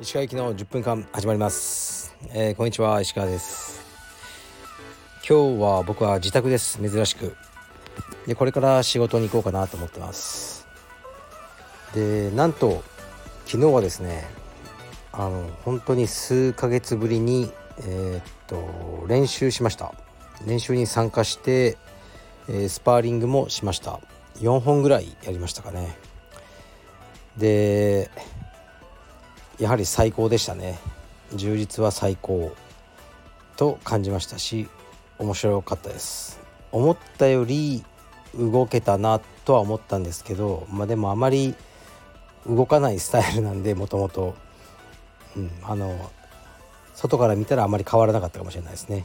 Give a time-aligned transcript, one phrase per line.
[0.00, 3.82] 石川行きの10分間始まります、えー、こんにちは石川です。
[5.28, 6.78] 今日は僕は自宅です。
[6.78, 7.36] 珍しく。
[8.28, 10.68] でこれから仕事に行こうかなと思ってます。
[11.92, 12.84] でなんと
[13.46, 14.24] 昨日はですね
[15.10, 17.50] あの本当に数ヶ月ぶりに
[17.80, 19.92] えー、っと練習しました。
[20.46, 21.76] 練習に参加して、
[22.48, 23.98] えー、スパーリングもしました。
[24.36, 25.96] 4本ぐらいやりましたかね。
[27.36, 28.10] で
[29.58, 30.78] やはり最高でしたね。
[31.34, 32.52] 充実は最高
[33.56, 34.68] と感じましたし
[35.18, 36.40] 面白かったです。
[36.72, 37.84] 思ったより
[38.36, 41.54] 動けたなとは思ったんですけどまあでもあまり
[42.46, 44.34] 動かないスタイルなんでもともと。
[45.36, 46.10] うんあの
[46.94, 49.04] 外から見たらあまり変わらなかったかもしれないですね。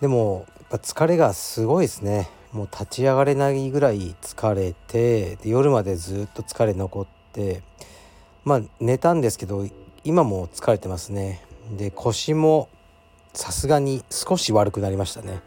[0.00, 2.30] でもやっぱ疲れがすごいですね。
[2.52, 7.62] もう立ち上がれないぐらい疲れてで夜までずっと疲れ残って
[8.44, 9.66] まあ寝たんですけど
[10.02, 11.44] 今も疲れてますね。
[11.76, 12.68] で腰も
[13.32, 15.40] さすがに少し悪くなりましたね。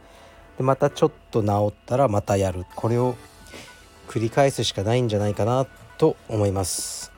[0.58, 2.66] でまたちょっと治ったらまたやる。
[2.76, 3.16] これを
[4.08, 7.12] 繰り返すしかないんじゃないかなと思います。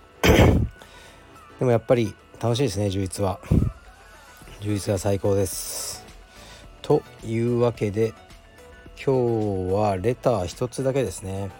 [1.59, 3.39] でもやっぱり楽しいですね充実は。
[4.61, 6.05] 充実が最高です。
[6.81, 8.13] というわけで
[9.03, 11.51] 今日はレター一つだけですね。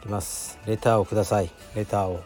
[0.00, 0.58] いきます。
[0.66, 1.50] レターをください。
[1.74, 2.20] レターを。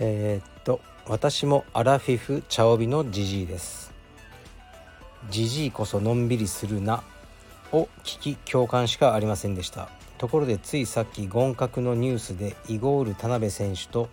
[0.00, 3.92] えー、っと私もアラフィフ茶帯のジジイです。
[5.30, 7.02] ジジイこそのんびりするな
[7.72, 9.90] を聞き共感しかありませんでした。
[10.16, 14.08] ところでついさっき権角のニュースでイゴール田辺選手と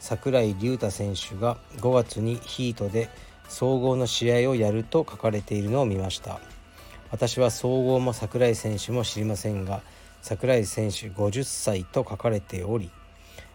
[0.00, 3.08] 櫻井隆太選手が5月にヒートで
[3.48, 6.40] 総合の試合をやると書かれているのを見ました。
[7.16, 9.80] 私は総合も櫻井選手も知りませんが
[10.20, 12.90] 櫻井選手50歳と書かれており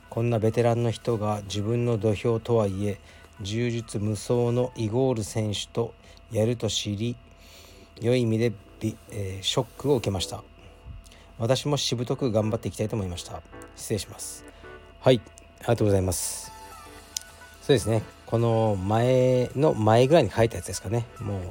[0.09, 2.97] こんなベテランの人が自分の土俵とはいえ
[3.39, 5.93] 柔術無双のイゴール選手と
[6.31, 7.15] やると知り
[8.01, 10.43] 良い意味でビ、えー、ショックを受けました。
[11.37, 13.43] 私もしぶとく頑張っていきたいと思いました。
[13.75, 14.43] 失礼します。
[15.01, 15.21] はい。
[15.59, 16.51] ありがとうございます。
[17.61, 18.01] そうですね。
[18.25, 21.05] この前の前ぐらいに書いたやつですかね。
[21.19, 21.41] もう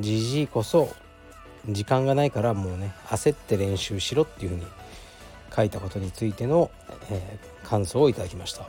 [0.00, 0.88] じじいこそ
[1.68, 4.66] 時間がないからもうね焦って練習しろっていうふうに
[5.54, 6.70] 書いたことについての、
[7.10, 8.66] えー、感想をいただきました。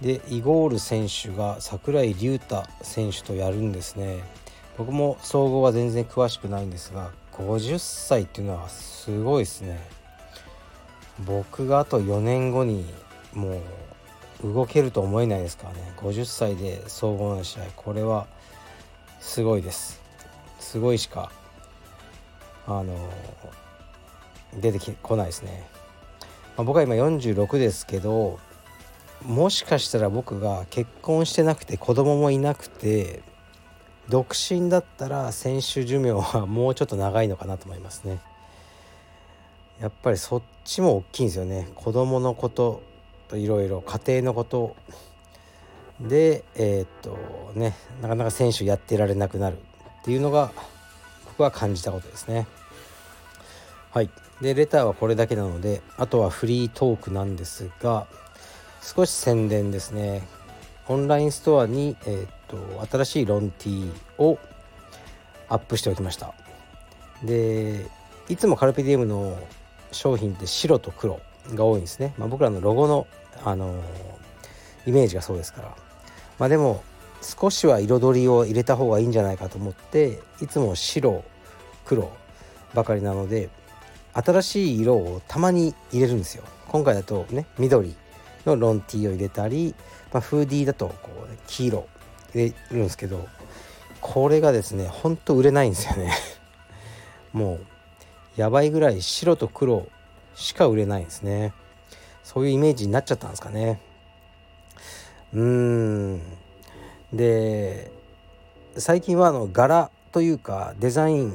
[0.00, 4.22] でイゴール選手が櫻井隆太選手とやるんですね。
[4.76, 9.78] 僕も総合は全然詳しくないんですが50歳っていうのはすごいですね。
[11.26, 12.86] 僕があと4年後に
[13.34, 13.60] も
[14.44, 15.92] う動けると思えないですからね。
[15.96, 18.26] 50歳で総合の試合これは
[19.20, 20.00] すごいです。
[20.60, 21.32] すごいしか
[22.68, 22.94] あの
[24.60, 25.66] 出てこないですね、
[26.56, 28.38] まあ、僕は今46ですけど
[29.24, 33.22] もしかしたら僕が結婚してなくて子供もいなくて
[34.08, 38.20] 独身だったら選手寿命はもうちょっと長いのかなと思いますね。
[39.80, 41.68] やっぱりそっちも大きいんですよね。
[41.74, 42.82] 子供のこと
[43.28, 44.76] といろいろ家庭のこと。
[46.00, 47.18] でえー、っと
[47.54, 50.52] ねなかなか選手やってられなくなるっていうのが
[51.26, 52.46] 僕は感じたことですね。
[53.98, 54.10] はい。
[54.40, 58.06] でレターはこれだけなのであとはフリートークなんですが
[58.80, 60.22] 少し宣伝ですね。
[60.86, 64.38] オンラインストアに、えー、っと新しいロンティーを
[65.48, 66.32] アップしておきました。
[67.24, 67.86] で
[68.28, 69.36] いつもカルピディウムの
[69.90, 71.18] 商品って白と黒
[71.54, 73.08] が多いんですね、まあ、僕らのロゴの、
[73.42, 75.74] あのー、イメージがそうですから。
[76.38, 76.84] まあでも
[77.20, 81.24] 少しは彩りを入れた方がいいんじゃないかと思っていつも白
[81.84, 82.12] 黒
[82.74, 83.50] ばかりなので
[84.22, 86.42] 新しい色をたまに入れるんですよ。
[86.66, 87.94] 今回だとね緑
[88.44, 89.74] のロンティーを入れたり、
[90.12, 91.88] まあ、フーディーだとこう、ね、黄色
[92.34, 93.26] 入れるんですけど
[94.00, 96.12] これがですねほんと売れないんですよね。
[97.32, 97.60] もう
[98.36, 99.86] やばいぐらい白と黒
[100.34, 101.52] しか売れないんですね。
[102.24, 103.80] そういうイメージになっちゃったんですかね。
[105.32, 106.20] うん。
[107.12, 107.90] で
[108.76, 111.32] 最近はあの柄というかデザイン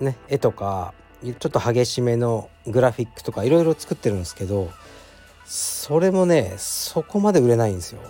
[0.00, 4.70] ね絵とかちょっと激しめのグラフィックとかいろいろ作ってるんですけど
[5.44, 8.00] それもねそこまで売れないんですよ。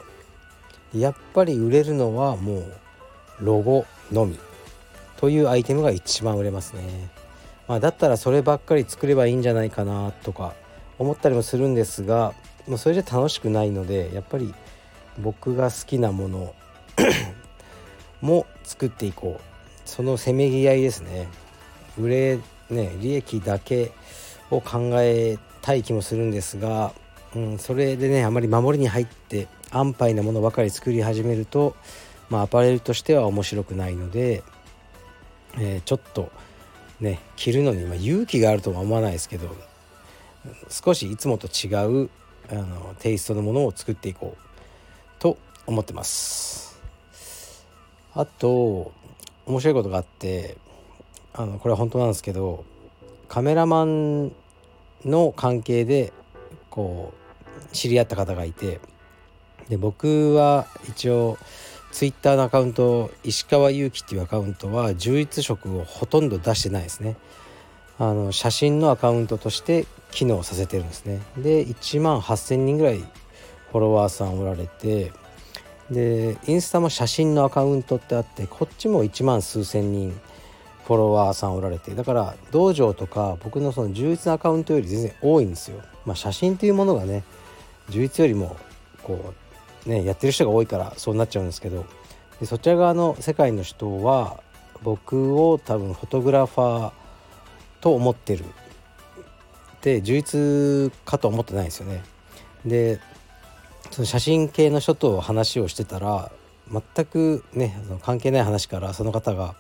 [0.95, 2.73] やっぱり売れるのはもう
[3.41, 4.39] ロゴのみ
[5.17, 7.11] というアイテムが一番売れますね、
[7.67, 10.55] まあ、だったらそればっかり作ればいいんじゃないかなとか
[10.99, 12.33] 思ったりもするんですが
[12.67, 14.55] もうそれじゃ楽しくないのでやっぱり
[15.19, 16.55] 僕が好きなもの
[18.23, 19.49] も作っていこう。
[19.89, 21.29] そのせめぎ合いですね。
[21.99, 22.39] 売れ
[22.71, 23.93] ね利益だけ
[24.51, 26.93] を考えたい気もするんですが、
[27.35, 31.77] うん、それでねあまり守りに入って安牌なものばかり作り始めると、
[32.31, 34.43] まあ、アパレルとしては面白くないので、
[35.59, 36.31] えー、ちょっと
[37.01, 39.55] ね着るのに、まあ、勇気があるとは思わないですけど
[40.71, 41.69] 少しいつもと違
[42.05, 42.11] う
[42.51, 45.37] あのテイストのものを作っていこうと
[45.67, 46.81] 思ってます。
[48.15, 48.93] あと
[49.47, 50.57] 面白いことがあって
[51.39, 52.65] あのこれは本当なんですけど
[53.29, 54.33] カメラマン
[55.05, 56.13] の関係で
[56.69, 57.15] こ
[57.73, 58.81] う知り合った方がいて
[59.69, 61.39] で僕は一応
[61.93, 67.17] ツイッターのアカウント石川祐希っていうアカウントは充実色をほとんど出してないですね。
[68.01, 71.21] あの写真のアカウントとして機能させてるんですね。
[71.37, 75.13] で1万8,000人ぐらいフォロワーさんおられて
[75.89, 80.19] でインスタも写真のアカウントってあってこっちも1万数千人
[80.89, 85.83] フォロワーさんおられてだから道場とか僕のその充実なアカウントより全然多いんですよ。
[86.07, 87.25] まあ、写真というものがね
[87.91, 88.57] 充実よりも
[89.03, 89.35] こ
[89.87, 91.85] うねやってる人が多いからそうなっちゃうんですけど
[92.41, 94.43] でそちら側の世界の人は
[94.83, 96.93] 僕を多分フォトグラファー
[97.83, 98.47] と思ってる
[99.83, 102.03] で充実かと思ってないですよね。
[102.65, 102.99] で
[103.91, 106.33] その写真系の人と話をしてたら
[106.73, 109.55] 全くね関係ない話からその方が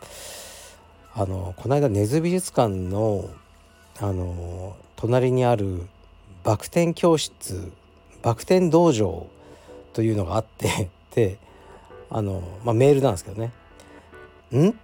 [1.20, 3.28] あのこの間根津美術館の
[3.98, 5.82] あの隣にある
[6.44, 7.72] バク転教室
[8.22, 9.26] バク転道場
[9.94, 11.38] というのがあって で
[12.08, 13.52] あの、まあ、メールなんですけどね
[14.56, 14.78] 「ん？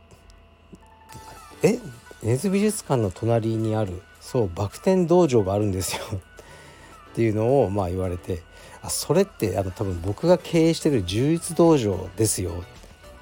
[1.63, 1.79] え？
[2.25, 8.43] 根津美術館の隣にあるそうバク転道場があるんですよ」っていうのをまあ言われて
[8.83, 12.65] 「あそれってあの多分僕が経営してる充実道場ですよ」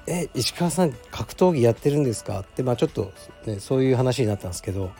[0.07, 3.11] え石川さん格闘技やってるんですか?」ってまあちょっと、
[3.45, 4.91] ね、そういう話になったんですけど、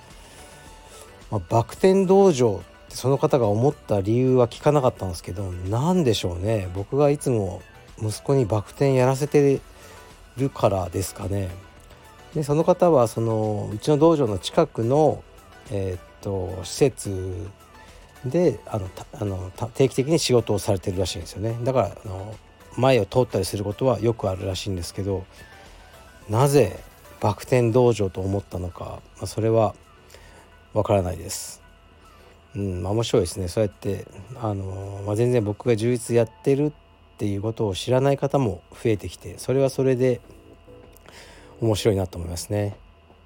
[1.31, 6.69] まあ、バク転道場ってその方が思った理由は聞かなかったんですけど何でしょうね？
[6.75, 7.61] 僕がいつも
[8.01, 9.59] 息子にバク転やらせて
[10.37, 11.49] るからですかね？
[12.35, 15.23] でその方はそのうちの道場の近くの、
[15.71, 17.47] えー、っと施設
[18.25, 22.33] であのあの定期的に仕事をされてるらしいんですよねだからあの
[22.77, 25.25] 前を通ったりすることはよくあるらしいんですけど
[26.29, 26.79] なぜ
[27.19, 29.75] バク転道場と思ったのか、まあ、それは
[30.73, 31.61] わからないです。
[32.55, 34.05] うんまあ、面白いですねそうやって
[34.39, 36.71] あの、まあ、全然僕が充実やってるっ
[37.17, 40.21] ていうことを知らない方も増えてきてそれはそれで
[41.61, 42.75] 面白いなと思いますね。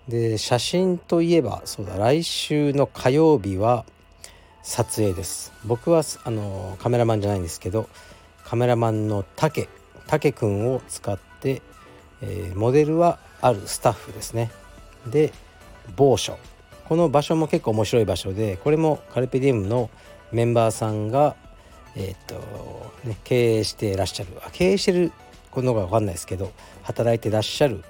[0.07, 3.83] で写真といえばそうだ来週の火曜日は
[4.63, 7.89] 撮影です僕はあのカメラマンじゃないんですけど
[8.47, 9.67] カメラマンの竹
[10.07, 11.61] 竹くんを使って、
[12.21, 14.51] えー、モデルはあるスタッフですね。
[15.05, 15.33] で
[15.95, 16.37] 某所。
[16.85, 19.89] この場所も結構面白い場所でこれもカルペディウムの
[20.31, 21.35] メンバーさんが
[21.95, 22.35] えー、っと
[23.03, 24.29] ね経営してらっしゃる。
[24.53, 25.11] 経営してる
[25.51, 26.53] このが分かんないですけど
[26.83, 27.83] 働いてらっしゃる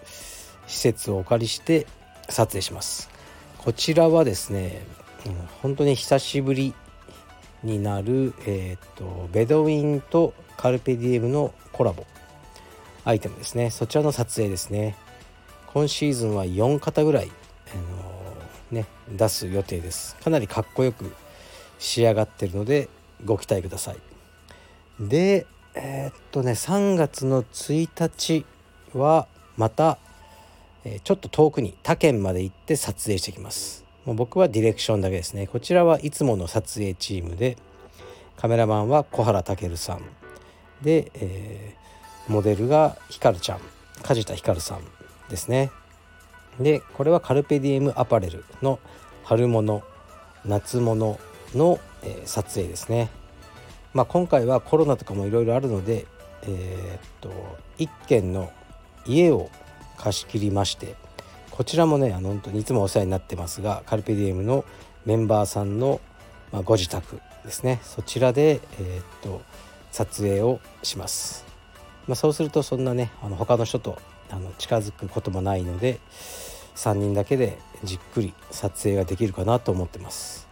[0.66, 1.86] 施設をお借りして
[2.30, 3.12] 撮影します。
[3.60, 4.82] こちらはですね、
[5.62, 6.74] 本当に久しぶり
[7.64, 12.06] になる、えー、っとベドウィンとカルペディエムのコラボ。
[13.06, 13.70] アイテムですね。
[13.70, 14.98] そちらの撮影ですね。
[15.68, 17.32] 今シーズンは4型ぐらい、
[17.74, 20.16] あのー、ね、出す予定です。
[20.18, 21.14] かなりかっこよく
[21.80, 22.90] 仕上がってるので
[23.24, 23.98] ご期待ください。
[25.00, 25.46] で
[25.80, 28.46] えー、っとね3月の1日
[28.94, 30.00] はまた、
[30.84, 33.86] えー、ちょっと遠くに他県まで行って撮影してきます。
[34.08, 35.48] もう僕はディレクションだけですね。
[35.48, 37.58] こちらはいつもの撮影チームで
[38.38, 40.02] カメラマンは小原健さん。
[40.82, 43.60] で、えー、モデルがひかるちゃん。
[44.04, 44.82] 梶田ひかるさん
[45.30, 45.72] ですね。
[46.58, 48.80] でこれはカルペディエムアパレルの
[49.26, 49.84] 春物
[50.46, 51.20] 夏物
[51.54, 53.10] の、えー、撮影ですね。
[53.94, 56.06] まあ今回はコロナとかもいろいろあるので
[56.44, 57.30] えー、っと
[57.78, 58.54] 一軒の
[59.06, 59.50] 家を
[59.98, 60.96] 貸し切りまして
[61.58, 64.64] こちらもねあの本当にいつもお世話になってますがカルペディエムの
[65.08, 66.00] メンバーさんの、
[66.52, 69.42] まあ、ご自宅ですねそちらで、えー、っと
[69.92, 71.46] 撮影をします。
[72.08, 73.98] まあ、そうするとそんなねあの他の人と
[74.30, 76.00] あの近づくこともないので
[76.76, 80.48] 3人だけでじっくり撮影ができるかなと思ってます。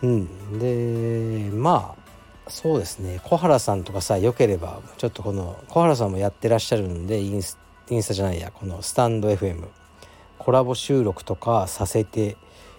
[0.00, 7.58] うん、でまあそうですね小原さんとかさよければちょっとこの小原さんもやってらっしゃるんでインス
[7.88, 9.68] インスタじゃないやこのスタンド FM
[10.38, 12.36] コラボ収録とかさせて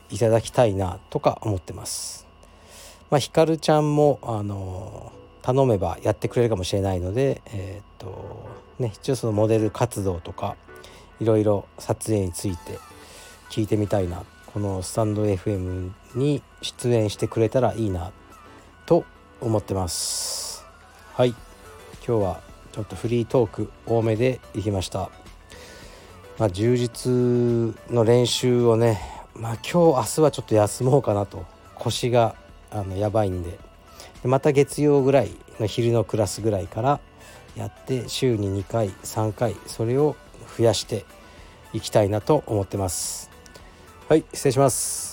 [0.09, 2.27] いただきたいなとか思ってます。
[3.09, 8.49] まあ、ひかるちゃんもあの頼めばやってくれるかもしれないので、えー、っと
[8.79, 10.55] ね、一応そのモデル活動とか
[11.19, 12.79] いろいろ撮影について
[13.49, 18.11] 聞いてみたいなこのスタンド FM に出演してくれたらいいな
[18.85, 19.05] と
[19.39, 20.65] 思ってます。
[21.13, 21.29] はい。
[22.05, 22.46] 今日は
[22.77, 25.09] ちょっとフリートーク多めでいきました。
[26.37, 27.11] まあ充実
[27.91, 29.01] の練習をね
[29.33, 31.43] まあ今日明日はちょっと休もうかなと。
[31.73, 32.35] 腰が
[32.69, 33.57] あのやばいんで。
[34.23, 36.99] また月曜ぐらいの昼のクラスぐらいから
[37.55, 40.15] やって週に2回3回それを
[40.55, 41.03] 増やして
[41.73, 43.31] いきたいなと思ってます。
[44.07, 45.06] はい失礼します。